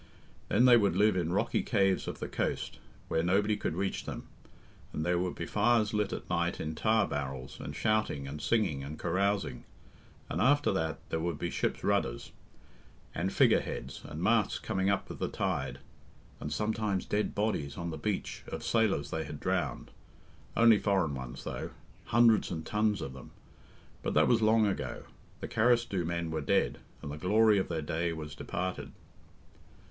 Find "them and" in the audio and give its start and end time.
4.05-5.05